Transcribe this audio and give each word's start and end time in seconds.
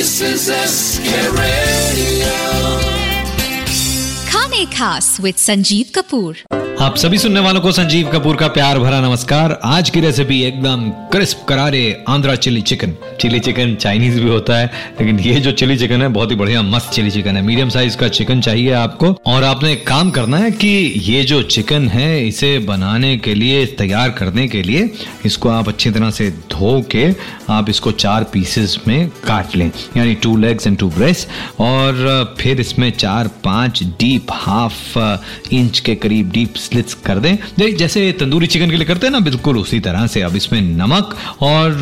This 0.00 0.22
is 0.22 0.46
SK 0.46 1.04
Radio. 1.36 2.32
Khane 4.30 4.64
Khas 4.72 5.20
with 5.20 5.36
Sanjeev 5.36 5.92
Kapoor. 5.92 6.59
आप 6.80 6.96
सभी 6.96 7.18
सुनने 7.18 7.40
वालों 7.40 7.60
को 7.60 7.70
संजीव 7.72 8.08
कपूर 8.08 8.36
का 8.36 8.46
प्यार 8.48 8.78
भरा 8.78 9.00
नमस्कार। 9.00 9.58
आज 9.64 9.90
की 9.90 10.00
रेसिपी 10.00 10.40
एकदम 10.42 10.88
क्रिस्प 10.90 11.44
करारे, 11.48 12.04
Andhra 12.08 12.34
chilli 12.34 12.60
chicken 12.62 12.94
chilli 13.20 13.40
chicken 13.40 13.74
Chinese 13.74 14.20
भी 14.20 14.28
होता 14.28 14.56
है, 14.56 14.70
लेकिन 15.00 15.18
ये 15.20 15.40
जो 15.40 15.52
चिली 15.52 15.76
चिकन 15.76 16.02
है, 16.02 16.08
बहुत 16.08 16.30
ही 16.30 16.36
बढ़िया, 16.36 16.62
मस्त 16.62 16.90
चिली 16.90 17.10
चिकन 17.10 17.36
है। 17.36 17.42
मीडियम 17.42 17.68
साइज़ 17.68 17.96
का 17.96 18.08
चिकन 18.08 18.40
चाहिए 18.40 18.70
आपको। 18.72 19.12
और 19.26 19.44
आपने 19.44 19.72
एक 19.72 19.86
काम 19.86 20.10
करना 20.10 20.36
है 20.36 20.50
कि 20.50 20.68
ये 20.96 21.22
जो 21.22 21.42
चिकन 21.42 21.88
है, 21.88 22.26
इसे 22.28 22.58
बनाने 22.58 23.16
के 23.18 23.34
लिए, 23.34 23.66
तैयार 23.66 24.10
करने 24.10 24.48
के 24.48 24.62
लिए, 24.62 24.90
इसको 25.26 25.48
आप 25.48 25.68
अच्छी 25.68 25.90
तरह 25.90 26.10
से 26.10 26.30
धो 26.30 26.80
के, 26.90 27.06
आप 27.48 27.70
इसको 27.70 27.90
चार 27.90 28.24
पीसेस 28.24 28.78
में 28.88 29.08
काट 29.26 29.56
लें। 29.56 29.70
यानी 29.96 30.14
two 30.14 30.36
legs 30.36 30.66
and 30.66 30.78
two 30.78 30.88
breast 30.88 31.28
और 31.60 32.34
फिर 32.40 32.60
इसमें 32.60 32.90
चार, 32.90 33.28
पाँच 33.44 33.82
डीप 33.82 34.32
हाफ़ 34.32 34.98
इंच 35.54 35.78
के 35.78 35.94
करीब 35.94 36.30
डीप 36.30 36.54
स्लिट्स 36.70 36.94
कर 37.04 37.18
दें। 37.18 37.76
जैसे 37.76 38.10
तंदूरी 38.12 38.46
चिकन 38.46 38.70
के 38.70 38.76
लिए 38.76 38.86
करते 38.86 39.06
हैं 39.06 39.12
ना, 39.12 39.20
बिल्कुल 39.20 39.58
उसी 39.58 39.80
तरह 39.80 40.06
से। 40.06 40.20
अब 40.22 40.36
इसमें 40.36 40.60
नमक 40.60 41.16
और 41.42 41.72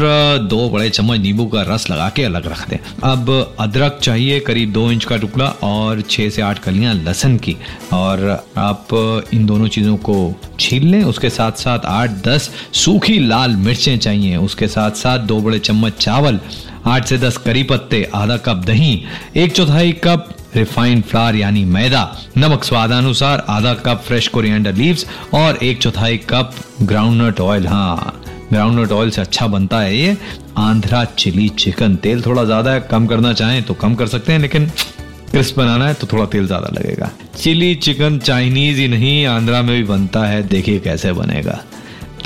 दो 0.50 0.68
बड़े 0.70 0.88
चम्मच 0.90 1.20
नींबू 1.20 1.46
का 1.46 1.62
रस 1.68 1.88
लगा 1.90 2.08
के 2.08 2.22
अलग 2.22 2.46
रख 2.46 2.68
दें। 2.70 2.76
अब 3.04 3.56
अदरक 3.60 3.98
चाहिए, 4.02 4.38
करीब 4.40 4.72
दो 4.72 4.90
इंच 4.92 5.04
का 5.04 5.16
टुकड़ा 5.16 5.46
और 5.62 6.00
छः 6.00 6.30
से 6.30 6.42
आठ 6.42 6.58
कलियाँ 6.58 6.94
लहसन 6.94 7.36
की। 7.36 7.56
और 7.92 8.46
आप 8.58 8.88
इन 9.34 9.46
दोनों 9.46 9.68
चीज़ों 9.68 9.96
को 9.98 10.16
छील 10.60 10.86
लें। 10.86 11.02
उसके 11.04 11.30
साथ 11.30 11.52
साथ 11.58 11.86
आठ 11.86 12.10
दस 12.24 12.50
सूखी 12.74 13.18
लाल 13.18 13.56
मिर्चें 13.58 13.98
चाहिए। 13.98 14.36
उसके 14.38 14.66
साथ 14.68 14.90
साथ 14.96 15.18
दो 15.18 15.40
बड़े 15.40 15.58
चम्मच 15.58 15.92
चावल, 16.00 16.40
आठ 16.86 17.06
से 17.06 17.18
दस 17.18 17.36
करी 17.36 17.62
पत्ते, 17.62 18.02
आधा 18.14 18.36
कप 18.38 18.56
दही, 18.56 19.02
एक 19.36 19.52
चौथाई 19.52 19.92
कप 20.04 20.28
रिफाइंड 20.58 21.02
फ्लावर 21.04 21.36
यानी 21.36 21.64
मैदा, 21.66 22.04
नमक 22.36 22.64
स्वादानुसार 22.64 23.44
आधा 23.48 23.74
कप 23.76 24.02
फ्रेश 24.06 24.28
कोरिएंडर 24.28 24.74
लीव्स 24.74 25.06
और 25.34 25.58
एक 25.62 25.82
चौथाई 25.82 26.16
कप 26.30 26.54
ग्राउंडनट 26.82 27.40
ऑयल 27.40 27.66
हाँ 27.66 28.22
ग्राउंडनट 28.50 28.92
ऑयल 28.92 29.10
से 29.10 29.20
अच्छा 29.20 29.46
बनता 29.46 29.80
है 29.80 29.96
ये। 29.96 30.16
आंध्रा 30.58 31.04
चिली 31.06 31.48
चिकन, 31.50 31.96
तेल 31.96 32.22
थोड़ा 32.26 32.44
ज़्यादा 32.44 32.70
है, 32.70 32.80
कम 32.90 33.06
करना 33.06 33.32
चाहें 33.32 33.62
तो 33.62 33.74
कम 33.76 33.94
कर 33.94 34.06
सकते 34.08 34.32
हैं, 34.32 34.38
लेकिन 34.40 34.66
क्रिस्प 35.30 35.56
बनाना 35.56 35.86
है 35.86 35.94
तो 35.94 36.06
थोड़ा 36.06 36.24
तेल 36.26 36.46
ज़्यादा 36.46 36.68
लगेगा। 36.74 37.10
चिली 37.36 37.74
चिकन 37.76 38.18
चाइनीज़ 38.18 38.78
ही 38.80 38.88
नहीं, 38.88 39.26
आंध्रा 39.26 39.62
में 39.62 39.76
भी 39.76 39.82
बनता 39.84 40.24
है, 40.26 40.42
देखिए 40.44 40.78
कैसे 40.80 41.12
बनेगा। 41.12 41.60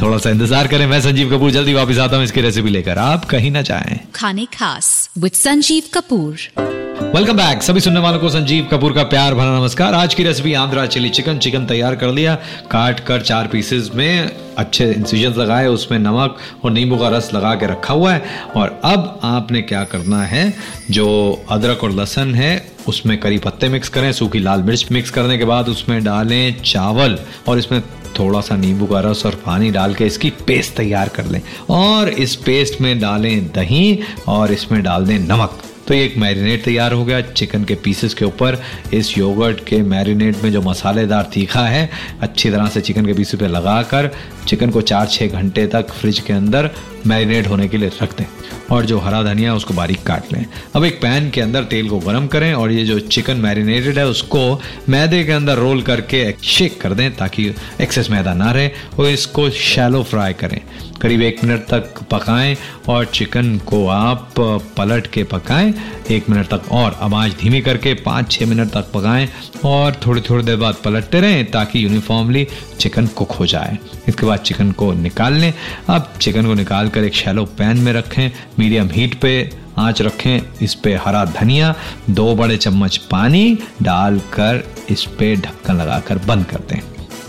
थोड़ा 0.02 0.18
सा 0.18 0.30
इंतज़ार 0.30 0.66
करें, 0.68 0.86
मैं 0.86 1.00
संजीव 1.00 1.30
कपूर, 1.30 1.50
जल्दी 1.50 1.74
वापस 1.74 1.98
आता 1.98 2.16
हूँ 2.16 2.24
इसकी 2.24 2.40
रेसिपी 2.40 2.70
लेकर। 2.70 2.98
आप 3.00 3.24
कहीं 3.24 3.50
ना 3.50 3.62
चाहें 3.62 3.98
खाने 4.14 4.46
खास 4.54 5.10
with 5.18 5.32
Sanjeev 5.34 5.90
Kapoor. 5.94 6.81
Welcome 7.14 7.36
back 7.36 7.62
सभी 7.62 7.80
सुनने 7.80 8.00
वालों 8.00 8.18
को 8.18 8.28
संजीव 8.28 8.68
कपूर 8.70 8.92
का 8.92 9.02
प्यार 9.04 9.34
भरा 9.34 9.58
नमस्कार। 9.58 9.94
आज 9.94 10.14
की 10.14 10.22
recipe 10.22 10.52
Andhra 10.54 10.84
chilli 10.86 11.08
chicken 11.08 11.38
chicken 11.38 11.64
तैयार 11.66 11.94
कर 11.94 12.10
लिया। 12.10 12.34
काट 12.70 13.00
कर 13.00 13.22
चार 13.22 13.46
पीसेस 13.46 13.90
में 13.94 14.30
अच्छे 14.58 14.84
इंसिजन 14.84 15.32
लगाए, 15.32 15.66
उसमें 15.66 15.98
नमक 15.98 16.38
और 16.64 16.70
नींबू 16.70 16.96
का 16.96 17.08
रस 17.08 17.28
लगा 17.34 17.54
के 17.54 17.66
रखा 17.66 17.94
हुआ 17.94 18.12
है। 18.12 18.22
और 18.56 18.80
अब 18.84 19.20
आपने 19.24 19.62
क्या 19.62 19.82
करना 19.84 20.22
है, 20.22 20.52
जो 20.90 21.44
अदरक 21.50 21.84
और 21.84 21.92
लहसन 21.92 22.34
है, 22.34 22.72
उसमें 22.88 23.18
करी 23.20 23.38
पत्ते 23.38 23.68
मिक्स 23.68 23.88
करें, 23.88 24.10
सूखी 24.12 24.38
लाल 24.38 24.62
मिर्च 24.62 24.86
मिक्स 24.92 25.10
करने 25.10 25.36
के 25.38 25.44
बाद 25.44 25.68
उसमें 25.68 26.02
डालें 26.04 26.62
चावल 26.62 27.18
और 27.48 27.58
इसमें 27.58 27.80
थोड़ा 28.18 28.40
सा 28.40 28.56
नींबू 28.56 28.86
का 28.86 29.00
रस 29.00 29.26
और 29.26 29.34
पानी 29.46 29.70
डाल 29.70 29.94
के 29.94 30.06
इसकी 30.06 30.30
पेस्ट 30.46 30.74
तैयार 30.76 31.08
कर 31.08 31.26
लें। 31.26 31.40
और 31.70 32.08
इस 32.08 32.34
पेस्ट 32.36 32.80
में 32.80 32.98
डालें 33.00 33.46
दही 33.48 33.98
और 34.28 34.52
इसमें 34.52 34.82
डाल 34.82 35.06
दें 35.06 35.18
नमक। 35.18 35.60
तो 35.92 35.96
ये 35.96 36.04
एक 36.04 36.16
मैरिनेट 36.18 36.62
तैयार 36.64 36.92
हो 36.92 37.04
गया। 37.04 37.20
चिकन 37.20 37.64
के 37.64 37.74
पीसेस 37.84 38.14
के 38.14 38.24
ऊपर 38.24 38.56
इस 38.94 39.16
योगर्ट 39.18 39.58
के 39.64 39.80
मैरिनेट 39.82 40.36
में 40.42 40.50
जो 40.52 40.60
मसालेदार 40.62 41.28
तीखा 41.32 41.64
है, 41.66 41.88
अच्छी 42.22 42.50
तरह 42.50 42.68
से 42.68 42.80
चिकन 42.80 43.06
के 43.06 43.12
पीसेस 43.12 43.40
पे 43.40 43.48
लगाकर 43.48 44.10
चिकन 44.48 44.70
को 44.70 44.80
चार 44.82 45.06
छः 45.06 45.28
घंटे 45.30 45.66
तक 45.66 45.90
फ्रिज 45.92 46.18
के 46.18 46.32
अंदर 46.32 46.70
मैरिनेट 47.06 47.46
होने 47.46 47.68
के 47.68 47.76
लिए 47.76 47.90
रख 48.02 48.16
दें 48.18 48.24
और 48.70 48.84
जो 48.86 48.98
हरा 48.98 49.22
धनिया 49.22 49.54
उसको 49.54 49.74
बारीक 49.74 50.02
काट 50.02 50.32
लें। 50.32 50.44
अब 50.76 50.84
एक 50.84 51.00
पैन 51.02 51.28
के 51.30 51.40
अंदर 51.40 51.64
तेल 51.64 51.88
को 51.88 51.98
गर्म 51.98 52.26
करें 52.26 52.52
और 52.54 52.72
ये 52.72 52.84
जो 52.84 52.98
चिकन 52.98 53.36
मैरिनेटेड 53.38 53.98
है 53.98 54.06
उसको 54.06 54.40
मैदे 54.88 55.22
के 55.24 55.32
अंदर 55.32 55.58
रोल 55.58 55.82
करके 55.82 56.24
शेक 56.44 56.80
कर 56.80 56.94
दें 56.94 57.10
ताकि 57.16 57.52
एक्सेस 57.80 58.10
मैदा 58.10 58.34
ना 58.34 58.50
रहे 58.52 58.70
और 58.98 59.08
इसको 59.08 59.48
शैलो 59.50 60.02
फ्राई 60.02 60.32
करें। 60.34 60.60
करीब 61.02 61.22
एक 61.22 61.42
मिनट 61.44 61.60
तक 61.68 62.02
पकाएँ 62.10 62.56
और 62.88 63.04
चिकन 63.04 63.56
को 63.66 63.86
आप 63.88 64.34
पलट 64.76 65.06
के 65.06 65.24
पकाएँ। 65.24 65.72
एक 66.10 66.28
मिनट 66.30 66.46
तक 66.46 66.72
और 66.72 66.98
आवाज़ 67.02 67.32
धीमी 67.32 67.60
करके 67.60 67.94
पाँच 67.94 68.30
छः 68.32 68.46
मिनट 68.46 68.70
तक 68.70 68.90
पकाएँ 68.94 69.28
और 69.64 70.00
थोड़ी 70.06 70.20
थोड़ी 70.20 70.44
देर 70.44 70.56
बाद 70.56 70.76
पलटते 70.84 71.20
रहें 71.20 71.50
ताकि 71.50 71.84
यूनिफॉर्मली 71.84 72.46
चिकन 72.80 73.06
कुक 73.06 73.32
हो 73.32 73.46
जाए। 73.46 73.78
इसके 74.08 74.26
बाद 74.26 74.38
चिकन 74.38 74.72
को 74.72 74.92
निकाल 74.92 75.34
लें। 75.34 75.52
अब 75.88 76.12
चिकन 76.20 76.46
को 76.46 76.54
निकाल 76.54 76.88
कर 76.88 77.04
एक 77.04 77.14
शैलो 77.14 77.44
पैन 77.58 77.78
में 77.78 77.92
रखें 77.92 78.30
मीडियम 78.58 78.90
हीट 78.92 79.20
पे 79.20 79.50
आँच 79.78 80.00
रखें, 80.02 80.40
इस 80.62 80.74
पे 80.74 80.94
हरा 80.94 81.24
धनिया, 81.24 81.74
दो 82.10 82.34
बड़े 82.34 82.56
चम्मच 82.56 82.96
पानी 83.10 83.58
डालकर 83.82 84.62
इस 84.90 85.04
पे 85.18 85.34
ढक्कन 85.36 85.76
लगाकर 85.76 86.18
बंद 86.18 86.44
कर 86.46 86.60
दें। 86.70 86.80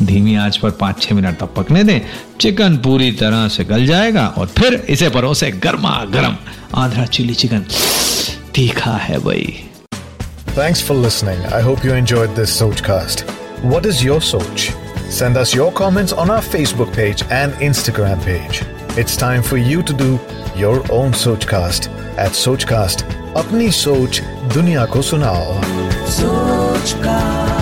धीमी 0.03 0.35
आँच 0.35 0.57
पर 0.57 0.71
पाँच 0.71 1.01
छह 1.01 1.15
मिनट 1.15 1.37
तक 1.37 1.53
पकने 1.55 1.83
दें। 1.83 1.99
चिकन 2.41 2.77
पूरी 2.77 3.11
तरह 3.11 3.47
से 3.47 3.63
गल 3.63 3.85
जाएगा 3.85 4.27
और 4.27 4.47
फिर 4.47 4.73
इसे 4.89 5.09
परोसे 5.09 5.51
गर्मा 5.51 6.03
गर्म 6.05 6.35
Andhra 6.75 7.05
chilli 7.05 7.33
chicken 7.33 7.65
तीखा 8.54 8.92
है 9.06 9.18
भाई 9.24 9.64
Thanks 10.58 10.80
for 10.86 10.94
listening. 11.02 11.42
I 11.56 11.60
hope 11.64 11.84
you 11.86 11.92
enjoyed 11.96 12.32
this 12.38 12.54
Sochcast. 12.60 13.20
What 13.72 13.86
is 13.90 14.00
your 14.04 14.16
Soch? 14.28 14.64
Send 15.18 15.36
us 15.42 15.52
your 15.54 15.68
comments 15.80 16.12
on 16.24 16.32
our 16.36 16.42
Facebook 16.54 16.90
page 16.96 17.22
and 17.30 17.52
Instagram 17.68 18.24
page. 18.24 18.62
It's 19.04 19.16
time 19.16 19.46
for 19.50 19.60
you 19.68 19.84
to 19.92 19.96
do 20.02 20.10
your 20.64 20.80
own 20.98 21.12
Sochcast 21.22 21.88
at 22.26 22.42
Sochcast. 22.42 23.06
अपनी 23.36 23.70
सोच 23.84 24.20
दुनिया 24.54 24.84
को 24.96 25.02
सुनाओ 25.12 25.60
Sochcast. 26.18 27.61